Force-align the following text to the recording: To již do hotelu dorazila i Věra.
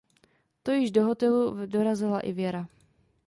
To 0.63 0.71
již 0.71 0.91
do 0.91 1.05
hotelu 1.05 1.65
dorazila 1.65 2.19
i 2.19 2.31
Věra. 2.31 2.67